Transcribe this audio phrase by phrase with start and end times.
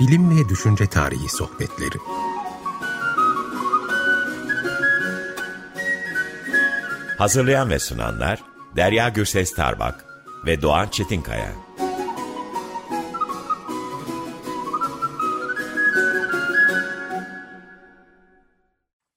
[0.00, 1.98] Bilim ve Düşünce Tarihi Sohbetleri
[7.18, 8.42] Hazırlayan ve sunanlar
[8.76, 10.04] Derya Gürses Tarbak
[10.46, 11.52] ve Doğan Çetinkaya.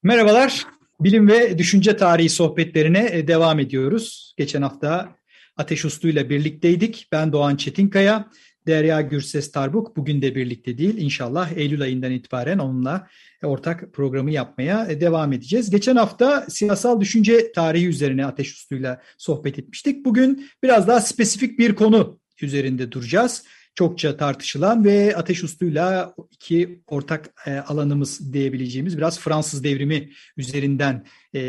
[0.03, 0.65] Merhabalar,
[0.99, 4.33] bilim ve düşünce tarihi sohbetlerine e, devam ediyoruz.
[4.37, 5.15] Geçen hafta
[5.57, 7.07] Ateş Uslu ile birlikteydik.
[7.11, 8.29] Ben Doğan Çetinkaya,
[8.67, 10.97] Derya Gürses Tarbuk bugün de birlikte değil.
[10.97, 13.07] İnşallah Eylül ayından itibaren onunla
[13.43, 15.69] ortak programı yapmaya e, devam edeceğiz.
[15.69, 20.05] Geçen hafta siyasal düşünce tarihi üzerine Ateş Uslu'yla sohbet etmiştik.
[20.05, 23.43] Bugün biraz daha spesifik bir konu üzerinde duracağız
[23.75, 31.39] çokça tartışılan ve Ateş Uslu'yla iki ortak e, alanımız diyebileceğimiz biraz Fransız devrimi üzerinden e,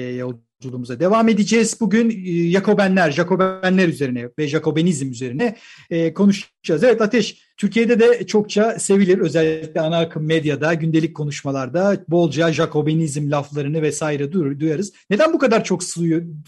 [0.62, 1.80] yolculuğumuza devam edeceğiz.
[1.80, 5.56] Bugün e, Jacobenler, Jacobenler üzerine ve Jacobenizm üzerine
[5.90, 6.84] e, konuşacağız.
[6.84, 9.18] Evet Ateş, Türkiye'de de çokça sevilir.
[9.18, 14.92] Özellikle ana akım medyada, gündelik konuşmalarda bolca Jacobenizm laflarını vesaire duyarız.
[15.10, 15.84] Neden bu kadar çok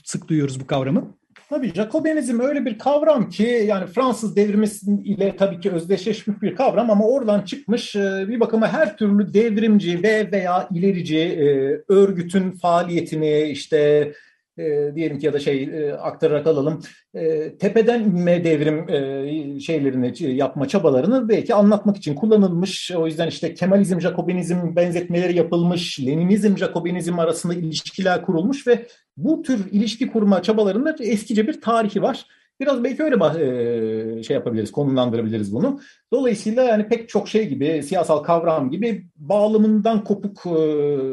[0.05, 1.15] sık duyuyoruz bu kavramı?
[1.51, 4.67] Tabii Jacobenizm öyle bir kavram ki yani Fransız devrimi
[5.05, 10.03] ile tabii ki özdeşleşmiş bir kavram ama oradan çıkmış e, bir bakıma her türlü devrimci
[10.03, 11.47] ve veya ilerici e,
[11.89, 14.13] örgütün faaliyetini işte
[14.59, 16.83] e, diyelim ki ya da şey e, aktararak alalım
[17.15, 22.91] e, tepeden inme devrim e, şeylerini yapma çabalarını belki anlatmak için kullanılmış.
[22.91, 29.73] O yüzden işte Kemalizm, Jakobinizm benzetmeleri yapılmış, Leninizm, Jakobinizm arasında ilişkiler kurulmuş ve bu tür
[29.73, 32.27] ilişki kurma çabalarında eskice bir tarihi var.
[32.61, 35.81] Biraz belki öyle e, şey yapabiliriz, konumlandırabiliriz bunu.
[36.13, 40.45] Dolayısıyla yani pek çok şey gibi, siyasal kavram gibi bağlamından kopuk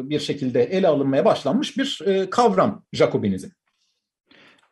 [0.10, 3.50] bir şekilde ele alınmaya başlanmış bir kavram Jacobinizm.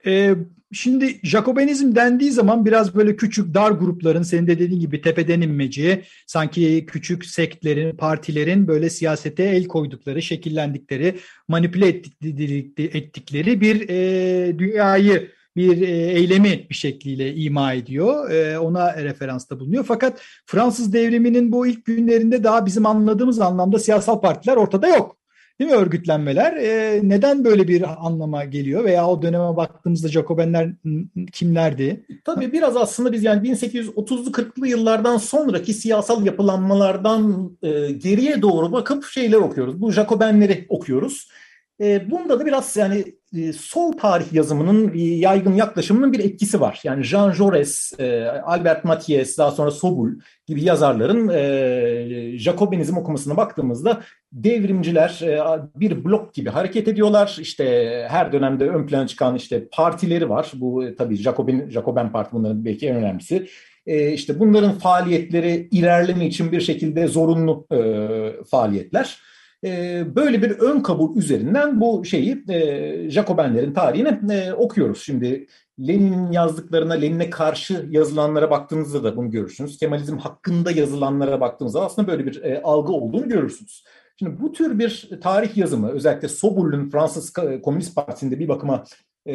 [0.06, 0.36] Ee,
[0.72, 6.04] şimdi Jacobenizm dendiği zaman biraz böyle küçük dar grupların senin de dediğin gibi tepeden inmeci,
[6.28, 11.88] sanki küçük sektlerin, partilerin böyle siyasete el koydukları, şekillendikleri, manipüle
[12.78, 18.32] ettikleri bir e, dünyayı bir e, eylemi bir şekliyle ima ediyor.
[18.32, 19.84] E, ona referansta bulunuyor.
[19.88, 25.18] Fakat Fransız devriminin bu ilk günlerinde daha bizim anladığımız anlamda siyasal partiler ortada yok.
[25.60, 26.56] Değil mi örgütlenmeler?
[26.56, 30.70] E, neden böyle bir anlama geliyor veya o döneme baktığımızda Jacobenler
[31.32, 32.06] kimlerdi?
[32.26, 37.52] Tabii biraz aslında biz yani 1830'lu 40'lı yıllardan sonraki siyasal yapılanmalardan
[37.98, 39.82] geriye doğru bakıp şeyler okuyoruz.
[39.82, 41.30] Bu Jacobenleri okuyoruz.
[41.82, 43.06] Bunda da biraz yani
[43.38, 46.80] e, sol tarih yazımının yaygın yaklaşımının bir etkisi var.
[46.84, 50.10] Yani Jean Jaurès, e, Albert Mathies, daha sonra Sobul
[50.48, 55.20] gibi yazarların e, Jacobinizm okumasına baktığımızda devrimciler
[55.76, 57.38] bir blok gibi hareket ediyorlar.
[57.42, 57.66] İşte
[58.10, 60.52] her dönemde ön plana çıkan işte partileri var.
[60.56, 63.48] Bu tabii Jacobin, Jacoben Parti bunların belki en önemlisi.
[64.14, 67.68] İşte bunların faaliyetleri ilerleme için bir şekilde zorunlu
[68.52, 69.18] faaliyetler.
[69.64, 75.02] Ee, böyle bir ön kabul üzerinden bu şeyi e, Jacobenlerin tarihini e, okuyoruz.
[75.04, 75.48] Şimdi
[75.80, 79.78] Lenin'in yazdıklarına, Lenin'e karşı yazılanlara baktığınızda da bunu görürsünüz.
[79.78, 83.84] Kemalizm hakkında yazılanlara baktığınızda aslında böyle bir e, algı olduğunu görürsünüz.
[84.20, 87.34] Şimdi bu tür bir tarih yazımı özellikle Sobul'un Fransız
[87.64, 88.84] Komünist Partisi'nde bir bakıma
[89.26, 89.34] e,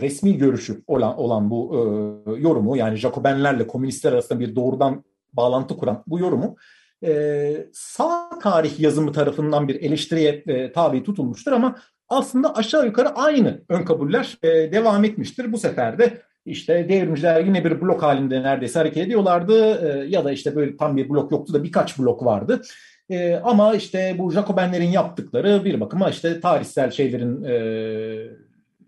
[0.00, 6.02] resmi görüşü olan, olan bu e, yorumu yani Jacobenlerle komünistler arasında bir doğrudan bağlantı kuran
[6.06, 6.56] bu yorumu
[7.04, 11.76] e, sağ tarih yazımı tarafından bir eleştiriye e, tabi tutulmuştur ama
[12.08, 15.52] aslında aşağı yukarı aynı ön kabuller e, devam etmiştir.
[15.52, 20.32] Bu sefer de işte devrimciler yine bir blok halinde neredeyse hareket ediyorlardı e, ya da
[20.32, 22.62] işte böyle tam bir blok yoktu da birkaç blok vardı.
[23.10, 28.45] E, ama işte bu Jacobenlerin yaptıkları bir bakıma işte tarihsel şeylerin e,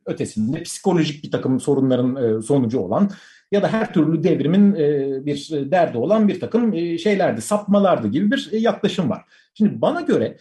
[0.08, 3.10] ötesinde psikolojik bir takım sorunların e, sonucu olan
[3.52, 8.30] ya da her türlü devrimin e, bir derdi olan bir takım e, şeylerdi, sapmalardı gibi
[8.30, 9.24] bir e, yaklaşım var.
[9.54, 10.36] Şimdi bana göre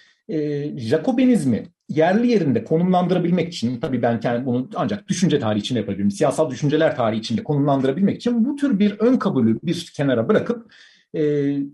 [0.77, 6.49] Jacobinizmi yerli yerinde konumlandırabilmek için, tabii ben kendi bunu ancak düşünce tarihi içinde yapabilirim, siyasal
[6.49, 10.73] düşünceler tarihi içinde konumlandırabilmek için bu tür bir ön kabulü bir kenara bırakıp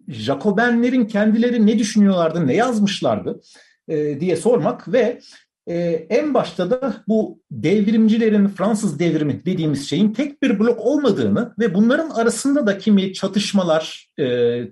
[0.07, 3.41] Jacobenlerin kendileri ne düşünüyorlardı, ne yazmışlardı
[4.19, 5.19] diye sormak ve
[5.67, 11.75] ee, en başta da bu devrimcilerin Fransız devrimi dediğimiz şeyin tek bir blok olmadığını ve
[11.75, 14.25] bunların arasında da kimi çatışmalar, e,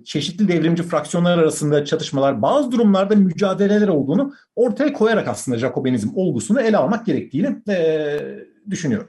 [0.04, 6.76] çeşitli devrimci fraksiyonlar arasında çatışmalar, bazı durumlarda mücadeleler olduğunu ortaya koyarak aslında Jacobinizm olgusunu ele
[6.76, 8.18] almak gerektiğini e,
[8.70, 9.08] düşünüyorum.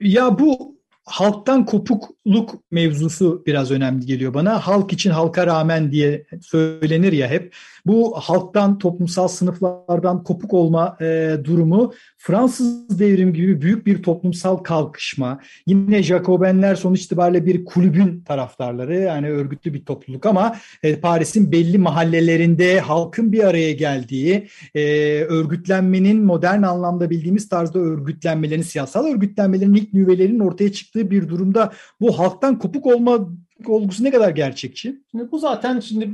[0.00, 0.77] Ya bu
[1.08, 4.58] halktan kopukluk mevzusu biraz önemli geliyor bana.
[4.58, 7.54] Halk için halka rağmen diye söylenir ya hep.
[7.86, 15.40] Bu halktan, toplumsal sınıflardan kopuk olma e, durumu Fransız devrimi gibi büyük bir toplumsal kalkışma.
[15.66, 21.78] Yine Jacobenler sonuç itibariyle bir kulübün taraftarları yani örgütlü bir topluluk ama e, Paris'in belli
[21.78, 24.82] mahallelerinde halkın bir araya geldiği, e,
[25.22, 32.18] örgütlenmenin modern anlamda bildiğimiz tarzda örgütlenmelerin, siyasal örgütlenmelerin ilk nüvelerinin ortaya çıktığı bir durumda bu
[32.18, 33.28] halktan kopuk olma
[33.66, 35.02] olgusu ne kadar gerçekçi?
[35.10, 36.10] Şimdi bu zaten şimdi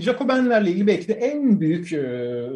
[0.00, 2.02] Jacobenlerle ilgili belki de en büyük e,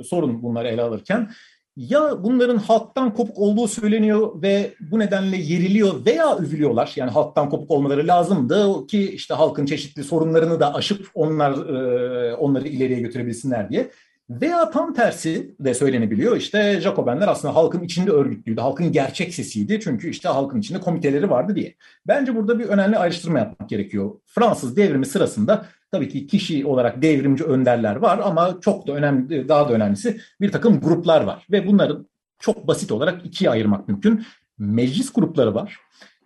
[0.04, 1.30] sorun bunları ele alırken
[1.76, 6.92] ya bunların halktan kopuk olduğu söyleniyor ve bu nedenle yeriliyor veya övülüyorlar.
[6.96, 12.68] Yani halktan kopuk olmaları lazımdı ki işte halkın çeşitli sorunlarını da aşıp onlar e, onları
[12.68, 13.90] ileriye götürebilsinler diye.
[14.30, 16.36] Veya tam tersi de söylenebiliyor.
[16.36, 18.60] İşte Jacobenler aslında halkın içinde örgütlüydü.
[18.60, 19.80] Halkın gerçek sesiydi.
[19.80, 21.74] Çünkü işte halkın içinde komiteleri vardı diye.
[22.06, 24.10] Bence burada bir önemli ayrıştırma yapmak gerekiyor.
[24.26, 29.68] Fransız devrimi sırasında tabii ki kişi olarak devrimci önderler var ama çok da önemli, daha
[29.68, 31.46] da önemlisi bir takım gruplar var.
[31.50, 31.98] Ve bunları
[32.38, 34.26] çok basit olarak ikiye ayırmak mümkün.
[34.58, 35.76] Meclis grupları var.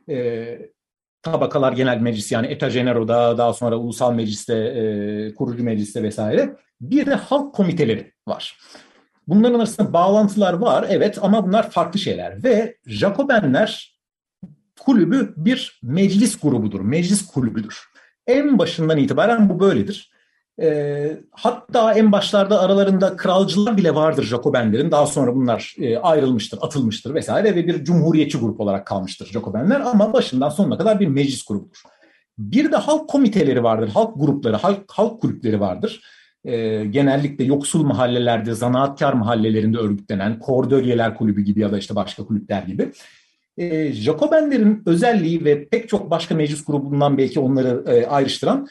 [0.08, 0.58] Ee,
[1.22, 6.56] tabakalar genel meclis yani Eta Genero'da daha sonra ulusal mecliste, e, kurucu mecliste vesaire.
[6.80, 8.58] Bir de halk komiteleri var.
[9.28, 12.44] Bunların arasında bağlantılar var evet ama bunlar farklı şeyler.
[12.44, 13.98] Ve Jacobenler
[14.80, 17.84] kulübü bir meclis grubudur, meclis kulübüdür.
[18.26, 20.12] En başından itibaren bu böyledir.
[20.60, 24.90] E, hatta en başlarda aralarında kralcılar bile vardır Jacobenlerin.
[24.90, 29.80] Daha sonra bunlar e, ayrılmıştır, atılmıştır vesaire ve bir cumhuriyetçi grup olarak kalmıştır Jacobenler.
[29.80, 31.82] Ama başından sonuna kadar bir meclis grubudur.
[32.38, 36.02] Bir de halk komiteleri vardır, halk grupları, halk, halk kulüpleri vardır.
[36.44, 42.62] E, genellikle yoksul mahallelerde, zanaatkar mahallelerinde örgütlenen Kordölyeler Kulübü gibi ya da işte başka kulüpler
[42.62, 42.92] gibi.
[43.56, 48.68] E, Jacobenlerin özelliği ve pek çok başka meclis grubundan belki onları e, ayrıştıran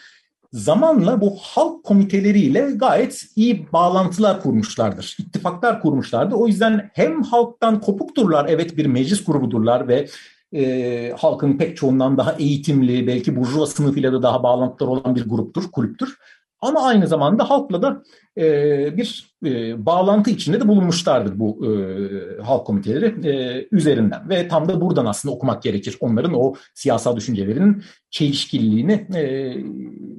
[0.53, 5.17] zamanla bu halk komiteleriyle gayet iyi bağlantılar kurmuşlardır.
[5.19, 6.35] İttifaklar kurmuşlardır.
[6.35, 10.07] O yüzden hem halktan kopukturlar, evet bir meclis grubudurlar ve
[10.53, 15.71] e, halkın pek çoğundan daha eğitimli, belki burjuva sınıfıyla da daha bağlantılar olan bir gruptur,
[15.71, 16.17] kulüptür.
[16.61, 18.03] Ama aynı zamanda halkla da
[18.37, 24.29] e, bir e, bağlantı içinde de bulunmuşlardır bu e, halk komiteleri e, üzerinden.
[24.29, 29.53] Ve tam da buradan aslında okumak gerekir onların o siyasal düşüncelerinin çelişkiliğini e,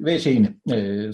[0.04, 1.10] ve şeyini e,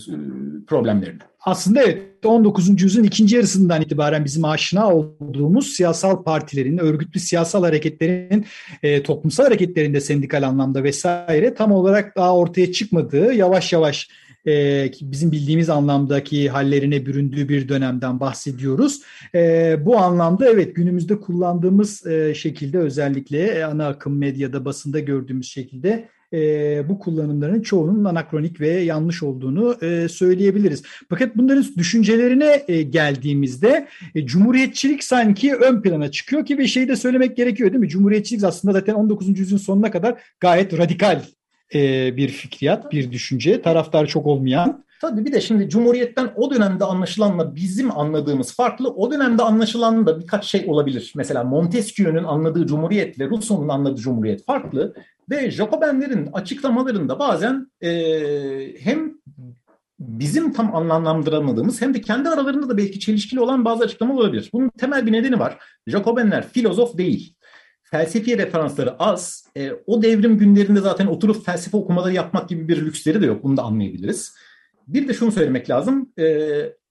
[0.67, 1.21] problemlerini.
[1.41, 2.82] Aslında evet 19.
[2.82, 8.47] yüzyılın ikinci yarısından itibaren bizim aşina olduğumuz siyasal partilerin, örgütlü siyasal hareketlerin,
[8.82, 14.09] e, toplumsal hareketlerinde sendikal anlamda vesaire tam olarak daha ortaya çıkmadığı, yavaş yavaş
[14.46, 19.00] e, bizim bildiğimiz anlamdaki hallerine büründüğü bir dönemden bahsediyoruz.
[19.35, 26.08] E, bu anlamda evet günümüzde kullandığımız e, şekilde özellikle ana akım medyada basında gördüğümüz şekilde
[26.35, 30.82] e, bu kullanımların çoğunun anakronik ve yanlış olduğunu e, söyleyebiliriz.
[31.08, 36.96] Fakat bunların düşüncelerine e, geldiğimizde e, cumhuriyetçilik sanki ön plana çıkıyor ki bir şey de
[36.96, 37.88] söylemek gerekiyor değil mi?
[37.88, 39.38] Cumhuriyetçilik aslında zaten 19.
[39.38, 41.23] yüzyılın sonuna kadar gayet radikal
[41.75, 44.85] e, bir fikriyat, bir düşünce, taraftar çok olmayan.
[45.00, 48.88] Tabii bir de şimdi Cumhuriyet'ten o dönemde anlaşılanla bizim anladığımız farklı.
[48.91, 51.12] O dönemde anlaşılan da birkaç şey olabilir.
[51.17, 54.94] Mesela Montesquieu'nun anladığı Cumhuriyet'le Rousseau'nun anladığı Cumhuriyet farklı.
[55.31, 57.91] Ve Jacobenlerin açıklamalarında bazen e,
[58.81, 59.15] hem
[59.99, 64.50] bizim tam anlamlandıramadığımız hem de kendi aralarında da belki çelişkili olan bazı açıklamalar olabilir.
[64.53, 65.59] Bunun temel bir nedeni var.
[65.87, 67.33] Jacobenler filozof değil
[67.94, 69.44] felsefi referansları az.
[69.56, 73.44] E, o devrim günlerinde zaten oturup felsefe okumaları yapmak gibi bir lüksleri de yok.
[73.44, 74.34] Bunu da anlayabiliriz.
[74.89, 76.13] Bir de şunu söylemek lazım.
[76.19, 76.48] E,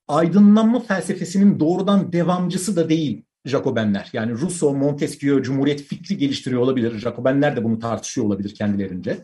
[0.08, 4.10] aydınlanma felsefesinin doğrudan devamcısı da değil Jacobenler.
[4.14, 7.00] Yani Rousseau, Montesquieu, Cumhuriyet fikri geliştiriyor olabilir.
[7.00, 9.18] Jacobenler de bunu tartışıyor olabilir kendilerince.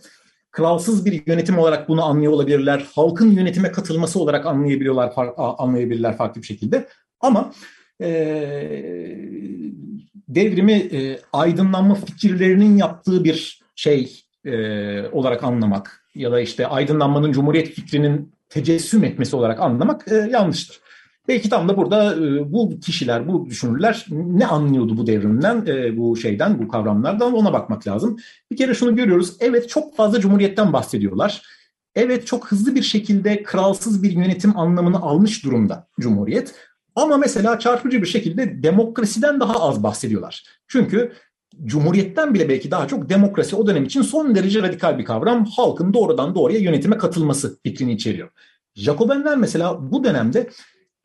[0.52, 2.86] Kralsız bir yönetim olarak bunu anlıyor olabilirler.
[2.96, 6.88] Halkın yönetime katılması olarak anlayabiliyorlar, anlayabilirler farklı bir şekilde.
[7.20, 7.54] Ama
[8.02, 8.10] e,
[10.30, 14.54] devrimi e, aydınlanma fikirlerinin yaptığı bir şey e,
[15.08, 20.80] olarak anlamak ya da işte aydınlanmanın cumhuriyet fikrinin tecessüm etmesi olarak anlamak e, yanlıştır.
[21.28, 26.18] Belki tam da burada e, bu kişiler, bu düşünürler ne anlıyordu bu devrimden, e, bu
[26.18, 28.18] şeyden, bu kavramlardan ona bakmak lazım.
[28.52, 29.38] Bir kere şunu görüyoruz.
[29.40, 31.42] Evet çok fazla cumhuriyetten bahsediyorlar.
[31.96, 36.56] Evet çok hızlı bir şekilde kralsız bir yönetim anlamını almış durumda Cumhuriyet.
[37.00, 40.44] Ama mesela çarpıcı bir şekilde demokrasiden daha az bahsediyorlar.
[40.68, 41.12] Çünkü
[41.66, 45.46] Cumhuriyetten bile belki daha çok demokrasi o dönem için son derece radikal bir kavram.
[45.46, 48.30] Halkın doğrudan doğruya yönetime katılması fikrini içeriyor.
[48.76, 50.50] Jacobenler mesela bu dönemde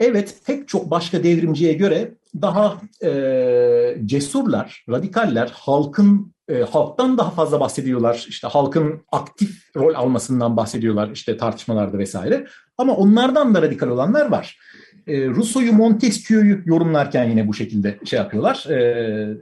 [0.00, 7.60] evet pek çok başka devrimciye göre daha e, cesurlar, radikaller, halkın e, halktan daha fazla
[7.60, 8.26] bahsediyorlar.
[8.28, 12.46] İşte halkın aktif rol almasından bahsediyorlar işte tartışmalarda vesaire.
[12.78, 14.58] Ama onlardan da radikal olanlar var.
[15.06, 19.36] E, Rousseau'yu Montesquieu'yu yorumlarken yine bu şekilde şey yapıyorlar, e,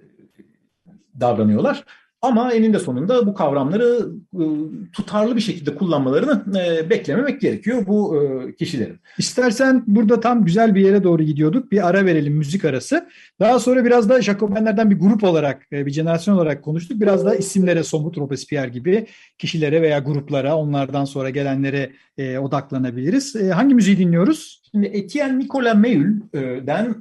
[1.21, 1.85] davranıyorlar.
[2.23, 4.45] Ama eninde sonunda bu kavramları e,
[4.93, 6.45] tutarlı bir şekilde kullanmalarını
[6.91, 9.01] beklememek gerekiyor bu e, kişilerin.
[9.19, 11.73] İstersen burada tam güzel bir yere doğru gidiyorduk.
[11.73, 13.09] Bir ara verelim müzik arası.
[13.41, 17.01] Daha sonra biraz da Jacobenlerden bir grup olarak, bir jenerasyon olarak konuştuk.
[17.01, 19.07] Biraz da isimlere, somut Robespierre gibi
[19.39, 21.93] kişilere veya gruplara, onlardan sonra gelenlere
[22.39, 23.35] odaklanabiliriz.
[23.53, 24.63] Hangi müziği dinliyoruz?
[24.71, 26.95] Şimdi Etienne Nicolas Meul'den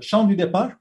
[0.00, 0.72] Chant du Départ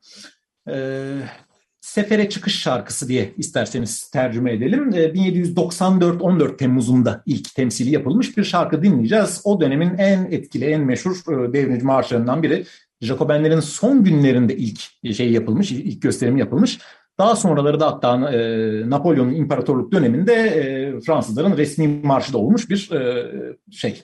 [1.88, 4.92] Sefere Çıkış Şarkısı diye isterseniz tercüme edelim.
[4.92, 9.42] 1794 ee, 14 Temmuz'unda ilk temsili yapılmış bir şarkı dinleyeceğiz.
[9.44, 12.66] O dönemin en etkili, en meşhur e, devrimci marşlarından biri.
[13.02, 14.80] Jacobenlerin son günlerinde ilk
[15.16, 16.80] şey yapılmış, ilk gösterimi yapılmış.
[17.18, 22.92] Daha sonraları da hatta e, Napolyon'un imparatorluk döneminde e, Fransızların resmi marşı da olmuş bir
[22.92, 23.32] e,
[23.72, 24.04] şey,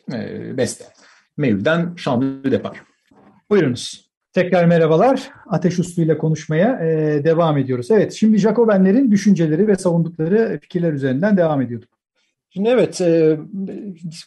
[0.57, 0.85] beste.
[1.37, 2.81] Mevlüt'ten Şanlı Depar.
[3.49, 4.02] Buyurunuz.
[4.33, 5.29] Tekrar merhabalar.
[5.47, 7.91] Ateş Uslu ile konuşmaya e, devam ediyoruz.
[7.91, 11.89] Evet, şimdi Jacobenlerin düşünceleri ve savundukları fikirler üzerinden devam ediyorduk.
[12.49, 13.37] Şimdi evet, e,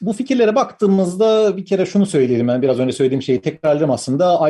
[0.00, 2.48] bu fikirlere baktığımızda bir kere şunu söyleyelim.
[2.48, 4.40] Ben biraz önce söylediğim şeyi tekrarlarım aslında.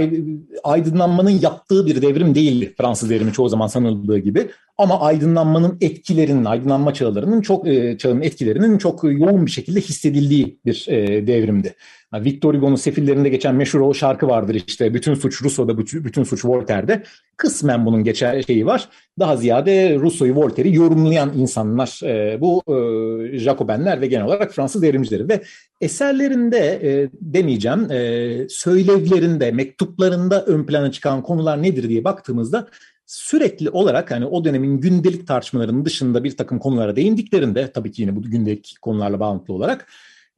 [0.65, 4.49] Aydınlanmanın yaptığı bir devrim değildi Fransız devrimi çoğu zaman sanıldığı gibi.
[4.79, 10.87] Ama aydınlanmanın etkilerinin, aydınlanma çağlarının çok e, çağının etkilerinin çok yoğun bir şekilde hissedildiği bir
[10.89, 11.75] e, devrimdi.
[12.15, 17.03] Victor Hugo'nun Sefillerinde geçen meşhur o şarkı vardır işte bütün suç Rousseau'da bütün suç Voltaire'de.
[17.37, 18.89] Kısmen bunun geçer şeyi var.
[19.19, 25.29] Daha ziyade Rousseau'yu Voltaire'i yorumlayan insanlar e, bu e, Jacobenler ve genel olarak Fransız devrimcileri
[25.29, 25.43] ve
[25.81, 27.89] eserlerinde e, demeyeceğim
[28.49, 32.69] söylevlerinde mektuplarında ön plana çıkan konular nedir diye baktığımızda
[33.07, 38.17] sürekli olarak hani o dönemin gündelik tartışmalarının dışında bir takım konulara değindiklerinde tabii ki yine
[38.17, 39.87] bu gündelik konularla bağlantılı olarak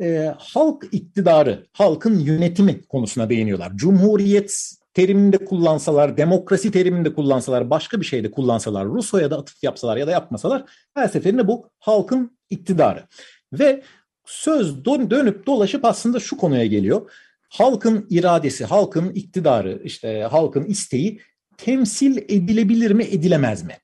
[0.01, 3.73] e, halk iktidarı, halkın yönetimi konusuna değiniyorlar.
[3.77, 10.07] Cumhuriyet teriminde kullansalar, demokrasi teriminde kullansalar, başka bir şeyde kullansalar, Rusya'ya da atıf yapsalar ya
[10.07, 10.65] da yapmasalar
[10.95, 13.05] her seferinde bu halkın iktidarı.
[13.53, 13.83] Ve
[14.27, 17.11] söz dönüp dolaşıp aslında şu konuya geliyor.
[17.49, 21.21] Halkın iradesi, halkın iktidarı, işte halkın isteği
[21.57, 23.77] temsil edilebilir mi, edilemez mi?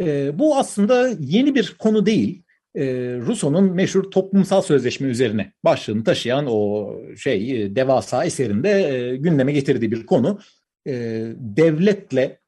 [0.00, 2.43] E, bu aslında yeni bir konu değil
[2.74, 2.84] e,
[3.26, 9.90] Rousseau'nun meşhur toplumsal sözleşme üzerine başlığını taşıyan o şey e, devasa eserinde e, gündeme getirdiği
[9.92, 10.38] bir konu.
[10.86, 10.92] E,
[11.38, 12.40] devletle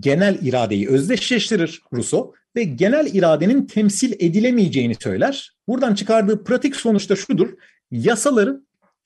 [0.00, 5.52] genel iradeyi özdeşleştirir Rousseau ve genel iradenin temsil edilemeyeceğini söyler.
[5.68, 7.48] Buradan çıkardığı pratik sonuçta şudur.
[7.90, 8.60] Yasaları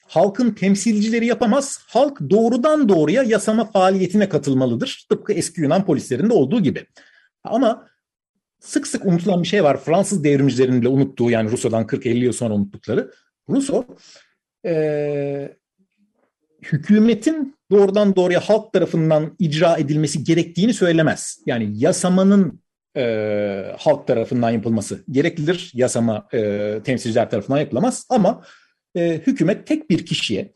[0.06, 1.80] halkın temsilcileri yapamaz.
[1.86, 5.06] Halk doğrudan doğruya yasama faaliyetine katılmalıdır.
[5.10, 6.86] Tıpkı eski Yunan polislerinde olduğu gibi.
[7.44, 7.88] Ama
[8.60, 9.80] sık sık unutulan bir şey var.
[9.80, 13.10] Fransız devrimcilerin bile unuttuğu yani Rousseau'dan 40-50 yıl sonra unuttukları.
[13.48, 13.84] Rousseau
[14.66, 15.56] e,
[16.62, 21.38] hükümetin doğrudan doğruya halk tarafından icra edilmesi gerektiğini söylemez.
[21.46, 22.60] Yani yasamanın
[22.96, 25.70] e, halk tarafından yapılması gereklidir.
[25.74, 28.44] Yasama e, temsilciler tarafından yapılamaz ama
[28.96, 30.52] e, hükümet tek bir kişiye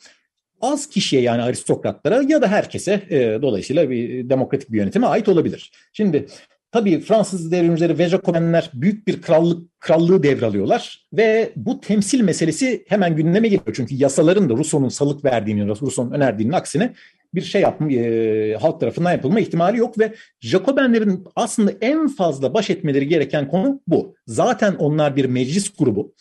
[0.63, 5.73] az kişiye yani aristokratlara ya da herkese e, dolayısıyla bir demokratik bir yönetime ait olabilir.
[5.93, 6.27] Şimdi
[6.73, 13.49] Tabii Fransız devrimcileri ve büyük bir krallık krallığı devralıyorlar ve bu temsil meselesi hemen gündeme
[13.49, 13.75] geliyor.
[13.75, 16.95] Çünkü yasaların da Rousseau'nun salık verdiğini, Rousseau'nun önerdiğinin aksine
[17.35, 22.71] bir şey yapma, e, halk tarafından yapılma ihtimali yok ve Jacobenlerin aslında en fazla baş
[22.71, 24.15] etmeleri gereken konu bu.
[24.27, 26.15] Zaten onlar bir meclis grubu.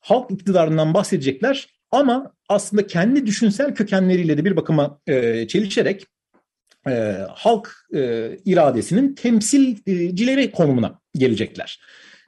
[0.00, 6.06] Halk iktidarından bahsedecekler ama aslında kendi düşünsel kökenleriyle de bir bakıma e, çelişerek
[6.88, 11.80] e, halk e, iradesinin temsilcileri konumuna gelecekler.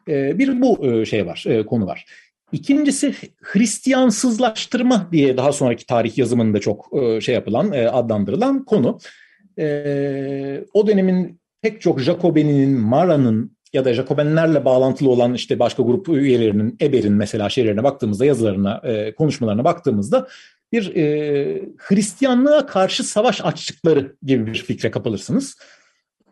[0.09, 2.05] E, bir bu e, şey var, e, konu var.
[2.53, 8.99] İkincisi Hristiyansızlaştırma diye daha sonraki tarih yazımında çok e, şey yapılan, e, adlandırılan konu.
[9.59, 16.09] E, o dönemin pek çok Jacobeninin, Mara'nın ya da Jacobenlerle bağlantılı olan işte başka grup
[16.09, 20.29] üyelerinin, Eber'in mesela şeylerine baktığımızda, yazılarına, e, konuşmalarına baktığımızda
[20.73, 25.57] bir e, Hristiyanlığa karşı savaş açtıkları gibi bir fikre kapılırsınız.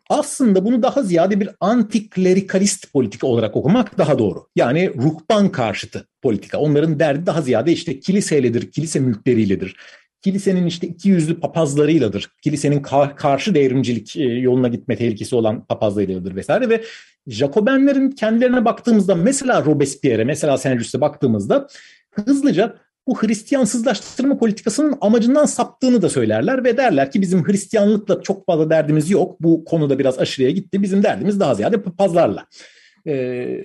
[0.09, 4.47] Aslında bunu daha ziyade bir antiklerikalist politika olarak okumak daha doğru.
[4.57, 6.59] Yani ruhban karşıtı politika.
[6.59, 9.77] Onların derdi daha ziyade işte kiliseyledir, kilise mülkleriyledir.
[10.23, 12.29] Kilisenin işte iki yüzlü papazlarıyladır.
[12.43, 16.85] Kilisenin ka- karşı devrimcilik e, yoluna gitme tehlikesi olan papazlarıyladır vesaire ve
[17.27, 21.69] Jacobenlerin kendilerine baktığımızda mesela Robespierre, mesela Saint-Just'e baktığımızda
[22.11, 28.71] hızlıca bu Hristiyansızlaştırma politikasının amacından saptığını da söylerler ve derler ki bizim Hristiyanlıkla çok fazla
[28.71, 29.43] derdimiz yok.
[29.43, 30.83] Bu konuda biraz aşırıya gitti.
[30.83, 32.47] Bizim derdimiz daha ziyade papazlarla.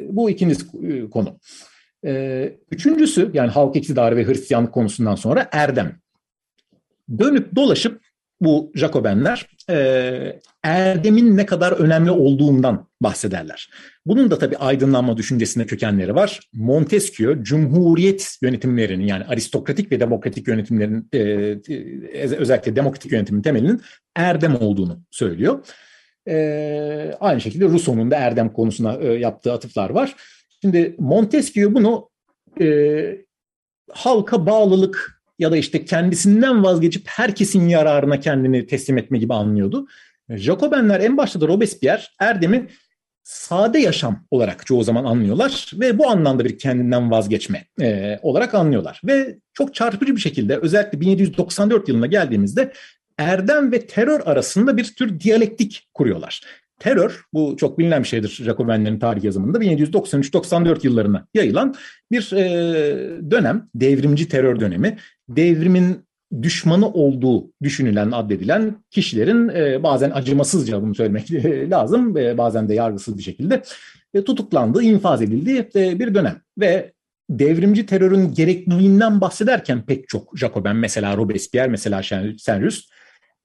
[0.09, 0.55] bu ikinci
[1.09, 1.39] konu.
[2.71, 5.95] Üçüncüsü yani halk iktidarı ve Hristiyanlık konusundan sonra erdem.
[7.19, 8.01] Dönüp dolaşıp
[8.41, 13.69] bu Jacobenler e, erdemin ne kadar önemli olduğundan bahsederler.
[14.05, 16.39] Bunun da tabii aydınlanma düşüncesinde kökenleri var.
[16.53, 23.81] Montesquieu, cumhuriyet yönetimlerinin yani aristokratik ve demokratik yönetimlerin e, e, özellikle demokratik yönetimin temelinin
[24.15, 25.65] erdem olduğunu söylüyor.
[26.27, 30.15] E, aynı şekilde Rousseau'nun da erdem konusuna e, yaptığı atıflar var.
[30.61, 32.09] Şimdi Montesquieu bunu
[32.61, 33.17] e,
[33.91, 39.87] halka bağlılık ya da işte kendisinden vazgeçip herkesin yararına kendini teslim etme gibi anlıyordu.
[40.29, 42.67] Jacobenler en başta da Robespierre Erdem'i
[43.23, 49.01] sade yaşam olarak çoğu zaman anlıyorlar ve bu anlamda bir kendinden vazgeçme e, olarak anlıyorlar.
[49.05, 52.73] Ve çok çarpıcı bir şekilde özellikle 1794 yılına geldiğimizde
[53.17, 56.41] erdem ve terör arasında bir tür diyalektik kuruyorlar.
[56.81, 61.75] Terör, bu çok bilinen bir şeydir Jacobenlerin tarih yazımında 1793-94 yıllarına yayılan
[62.11, 64.97] bir e, dönem, devrimci terör dönemi.
[65.29, 66.05] Devrimin
[66.41, 71.31] düşmanı olduğu düşünülen, addedilen kişilerin e, bazen acımasızca bunu söylemek
[71.71, 73.61] lazım, e, bazen de yargısız bir şekilde
[74.13, 76.41] e, tutuklandığı, infaz edildiği e, bir dönem.
[76.59, 76.91] Ve
[77.29, 82.01] devrimci terörün gerekliliğinden bahsederken pek çok Jacoben, mesela Robespierre, mesela
[82.37, 82.89] Saint-Just,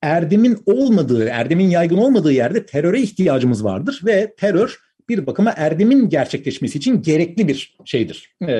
[0.02, 6.78] erdemin olmadığı, erdemin yaygın olmadığı yerde teröre ihtiyacımız vardır ve terör bir bakıma erdemin gerçekleşmesi
[6.78, 8.52] için gerekli bir şeydir, e,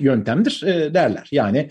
[0.00, 1.28] yöntemdir e, derler.
[1.32, 1.68] Yani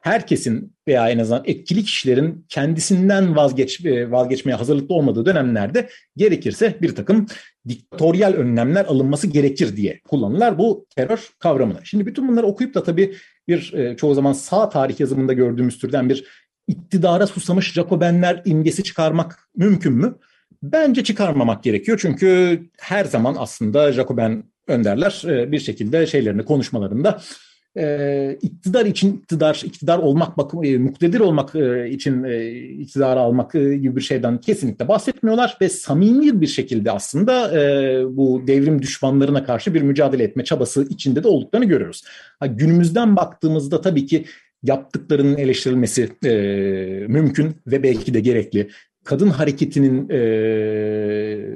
[0.00, 7.26] herkesin veya en azından etkili kişilerin kendisinden vazgeç, vazgeçmeye hazırlıklı olmadığı dönemlerde gerekirse bir takım
[7.68, 11.78] diktatöryel önlemler alınması gerekir diye kullanırlar bu terör kavramını.
[11.84, 13.14] Şimdi bütün bunları okuyup da tabii
[13.48, 16.24] bir çoğu zaman sağ tarih yazımında gördüğümüz türden bir
[16.66, 20.14] iktidara susamış Jacobenler imgesi çıkarmak mümkün mü?
[20.62, 21.98] Bence çıkarmamak gerekiyor.
[22.02, 27.20] Çünkü her zaman aslında Jacoben önderler e, bir şekilde şeylerini konuşmalarında
[27.76, 31.54] e, iktidar için iktidar, iktidar olmak, bakım, e, muktedir olmak
[31.94, 37.50] için e, almak gibi bir şeyden kesinlikle bahsetmiyorlar ve samimi bir şekilde aslında
[38.16, 42.04] bu devrim düşmanlarına karşı bir mücadele etme çabası içinde de olduklarını görüyoruz.
[42.46, 44.24] günümüzden baktığımızda tabii ki
[44.62, 46.30] yaptıklarının eleştirilmesi e,
[47.08, 48.68] mümkün ve belki de gerekli.
[49.04, 50.18] Kadın hareketinin e,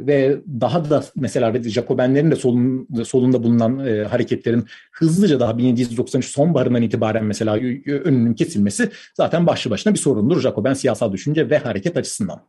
[0.07, 6.83] ve daha da mesela Jacobenlerin de solun, solunda bulunan e, hareketlerin hızlıca daha 1793 sonbaharından
[6.83, 7.55] itibaren mesela
[7.87, 12.41] önünün kesilmesi zaten başlı başına bir sorundur Jacoben siyasal düşünce ve hareket açısından.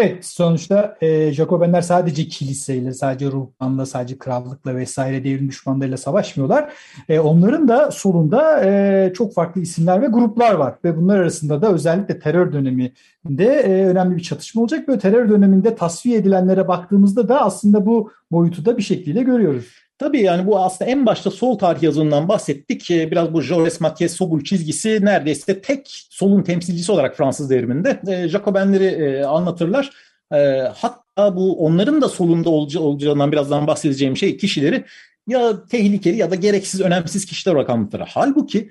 [0.00, 6.72] Evet sonuçta e, Jacobenler sadece kiliseyle, sadece ruhbanla, sadece krallıkla vesaire devrim düşmanlarıyla savaşmıyorlar.
[7.08, 11.72] E, onların da solunda e, çok farklı isimler ve gruplar var ve bunlar arasında da
[11.72, 14.88] özellikle terör döneminde e, önemli bir çatışma olacak.
[14.88, 19.87] Böyle terör döneminde tasfiye edilenlere baktığımızda da aslında bu boyutu da bir şekilde görüyoruz.
[19.98, 22.90] Tabii yani bu aslında en başta sol tarih yazımından bahsettik.
[22.90, 28.28] Ee, biraz bu Jaurès Mathieu Sobul çizgisi neredeyse tek solun temsilcisi olarak Fransız devriminde e,
[28.28, 29.90] Jacobenleri e, anlatırlar.
[30.32, 30.38] E,
[30.76, 34.84] hatta bu onların da solunda olacağından birazdan bahsedeceğim şey kişileri
[35.28, 38.02] ya tehlikeli ya da gereksiz önemsiz kişiler olarak anlatır.
[38.08, 38.70] Halbuki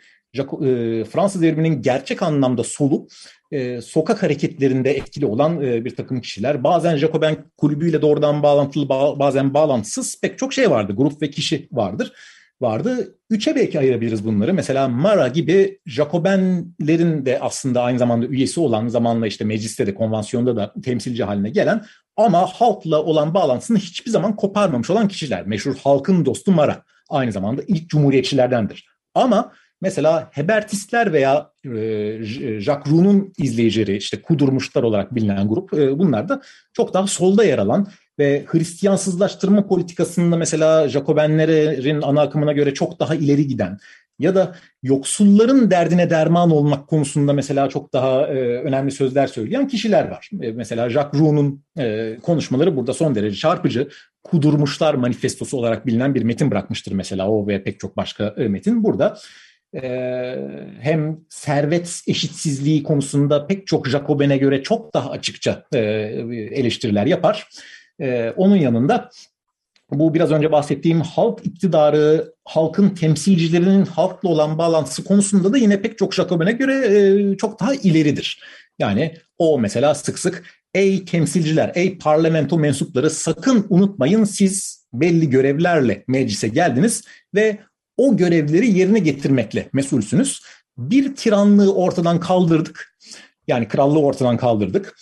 [1.11, 3.07] Fransız devriminin gerçek anlamda solu
[3.51, 6.63] e, sokak hareketlerinde etkili olan e, bir takım kişiler.
[6.63, 10.93] Bazen Jacoben kulübüyle doğrudan bağlantılı ba- bazen bağlantısız pek çok şey vardı.
[10.95, 12.13] Grup ve kişi vardır.
[12.61, 13.15] Vardı.
[13.29, 14.53] Üçe belki ayırabiliriz bunları.
[14.53, 20.55] Mesela Mara gibi Jacobenlerin de aslında aynı zamanda üyesi olan zamanla işte mecliste de konvansiyonda
[20.55, 25.47] da temsilci haline gelen ama halkla olan bağlantısını hiçbir zaman koparmamış olan kişiler.
[25.47, 28.87] Meşhur halkın dostu Mara aynı zamanda ilk cumhuriyetçilerdendir.
[29.15, 31.69] Ama Mesela Hebertistler veya e,
[32.59, 36.41] Jacques Roux'un izleyicileri işte kudurmuşlar olarak bilinen grup e, bunlar da
[36.73, 37.87] çok daha solda yer alan
[38.19, 43.77] ve Hristiyansızlaştırma politikasında mesela Jacobenlerin ana akımına göre çok daha ileri giden
[44.19, 50.07] ya da yoksulların derdine derman olmak konusunda mesela çok daha e, önemli sözler söyleyen kişiler
[50.07, 50.29] var.
[50.41, 53.89] E, mesela Jacques Roux'un e, konuşmaları burada son derece çarpıcı.
[54.23, 58.83] Kudurmuşlar manifestosu olarak bilinen bir metin bırakmıştır mesela o ve pek çok başka e, metin.
[58.83, 59.17] Burada
[60.81, 67.47] hem servet eşitsizliği konusunda pek çok Jacobin'e göre çok daha açıkça eleştiriler yapar.
[68.35, 69.09] Onun yanında
[69.91, 75.97] bu biraz önce bahsettiğim halk iktidarı, halkın temsilcilerinin halkla olan bağlantısı konusunda da yine pek
[75.97, 78.43] çok Jacobin'e göre çok daha ileridir.
[78.79, 86.03] Yani o mesela sık sık ey temsilciler, ey parlamento mensupları sakın unutmayın siz belli görevlerle
[86.07, 87.03] meclise geldiniz
[87.35, 87.57] ve
[87.97, 90.41] o görevleri yerine getirmekle mesulsünüz.
[90.77, 92.97] Bir tiranlığı ortadan kaldırdık.
[93.47, 94.95] Yani krallığı ortadan kaldırdık.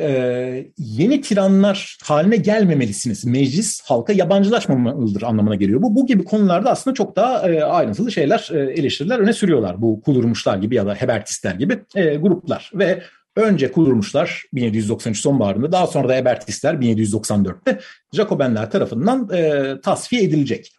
[0.00, 3.24] e, yeni tiranlar haline gelmemelisiniz.
[3.24, 5.82] Meclis halka yabancılaşmamalıdır anlamına geliyor.
[5.82, 9.82] Bu bu gibi konularda aslında çok daha e, ayrıntılı şeyler, e, eleştiriler öne sürüyorlar.
[9.82, 13.02] Bu kulurmuşlar gibi ya da hebertistler gibi e, gruplar ve
[13.36, 17.80] önce kulurmuşlar 1793 sonbaharında daha sonra da hebertistler 1794'te
[18.12, 20.72] Jacobenler tarafından e, tasfiye edilecek.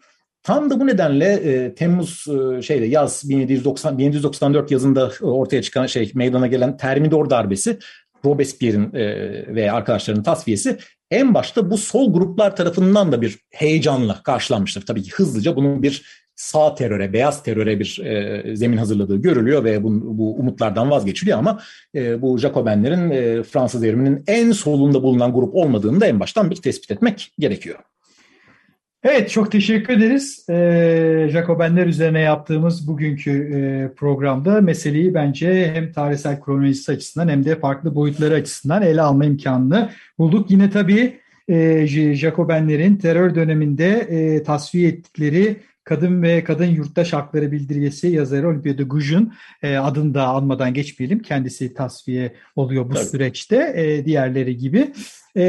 [0.45, 6.11] Tam da bu nedenle e, Temmuz e, şeyde yaz 1790 1794 yazında ortaya çıkan şey
[6.15, 7.79] meydana gelen Termidor darbesi
[8.25, 9.05] Robespierre'in e,
[9.55, 10.77] ve arkadaşlarının tasfiyesi
[11.11, 14.85] en başta bu sol gruplar tarafından da bir heyecanla karşılanmıştır.
[14.85, 19.83] Tabii ki hızlıca bunun bir sağ teröre, beyaz teröre bir e, zemin hazırladığı görülüyor ve
[19.83, 21.59] bu, bu umutlardan vazgeçiliyor ama
[21.95, 26.55] e, bu Jacobenlerin e, Fransız devriminin en solunda bulunan grup olmadığını da en baştan bir
[26.55, 27.79] tespit etmek gerekiyor.
[29.07, 30.45] Evet çok teşekkür ederiz.
[30.49, 37.59] Ee, Jacobenler üzerine yaptığımız bugünkü e, programda meseleyi bence hem tarihsel kronolojisi açısından hem de
[37.59, 40.51] farklı boyutları açısından ele alma imkanını bulduk.
[40.51, 48.07] Yine tabii e, Jacobenlerin terör döneminde e, tasfiye ettikleri Kadın ve Kadın Yurttaş Hakları Bildirgesi
[48.07, 51.19] yazarı Olivier de Goujon e, adını da almadan geçmeyelim.
[51.19, 53.05] Kendisi tasfiye oluyor bu Tabii.
[53.05, 54.93] süreçte e, diğerleri gibi.
[55.35, 55.43] E,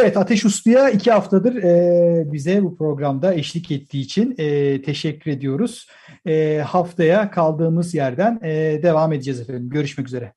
[0.00, 5.88] evet Ateş Uslu'ya iki haftadır e, bize bu programda eşlik ettiği için e, teşekkür ediyoruz.
[6.26, 9.70] E, haftaya kaldığımız yerden e, devam edeceğiz efendim.
[9.70, 10.32] Görüşmek üzere.